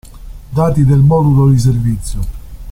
[0.51, 2.21] Dati del modulo di servizio.